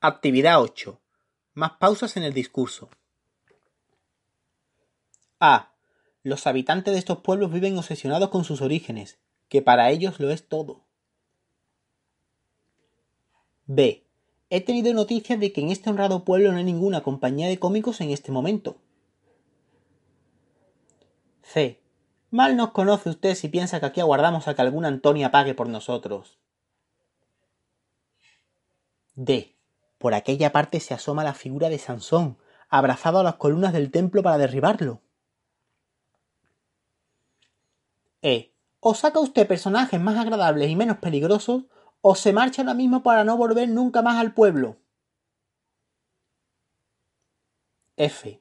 [0.00, 1.00] Actividad 8.
[1.54, 2.88] Más pausas en el discurso.
[5.40, 5.72] A.
[6.22, 10.46] Los habitantes de estos pueblos viven obsesionados con sus orígenes, que para ellos lo es
[10.46, 10.84] todo.
[13.66, 14.06] B.
[14.50, 18.00] He tenido noticias de que en este honrado pueblo no hay ninguna compañía de cómicos
[18.00, 18.76] en este momento.
[21.42, 21.80] C.
[22.30, 25.68] Mal nos conoce usted si piensa que aquí aguardamos a que alguna Antonia pague por
[25.68, 26.38] nosotros.
[29.16, 29.57] D.
[29.98, 34.22] Por aquella parte se asoma la figura de Sansón, abrazado a las columnas del templo
[34.22, 35.02] para derribarlo.
[38.22, 38.52] E.
[38.80, 41.64] O saca usted personajes más agradables y menos peligrosos,
[42.00, 44.76] o se marcha ahora mismo para no volver nunca más al pueblo.
[47.96, 48.40] F.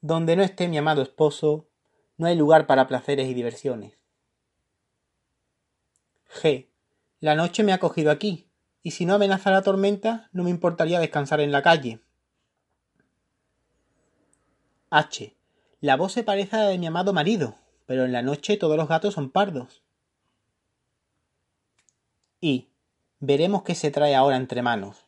[0.00, 1.68] Donde no esté mi amado esposo,
[2.16, 3.98] no hay lugar para placeres y diversiones.
[6.28, 6.68] G.
[7.18, 8.49] La noche me ha cogido aquí,
[8.82, 12.00] y si no amenaza la tormenta, no me importaría descansar en la calle.
[14.90, 15.36] H.
[15.80, 17.54] La voz se parece a la de mi amado marido,
[17.86, 19.82] pero en la noche todos los gatos son pardos.
[22.40, 22.68] I.
[23.20, 25.06] Veremos qué se trae ahora entre manos.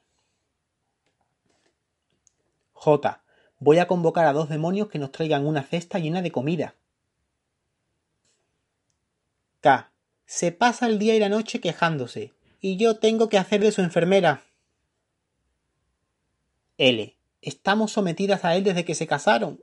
[2.75, 3.23] J.
[3.59, 6.75] Voy a convocar a dos demonios que nos traigan una cesta llena de comida.
[9.61, 9.91] K.
[10.27, 13.83] Se pasa el día y la noche quejándose, y yo tengo que hacer de su
[13.83, 14.45] enfermera.
[16.79, 17.19] L.
[17.43, 19.63] Estamos sometidas a él desde que se casaron.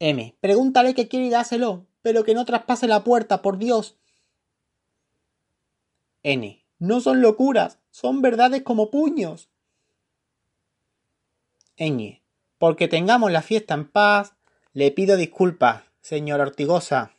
[0.00, 0.34] M.
[0.40, 3.96] Pregúntale que quiere y dáselo, pero que no traspase la puerta, por Dios.
[6.22, 6.64] N.
[6.78, 9.50] No son locuras, son verdades como puños.
[11.76, 12.22] Ñ.
[12.58, 14.34] Porque tengamos la fiesta en paz,
[14.72, 17.14] le pido disculpas, señor Ortigosa.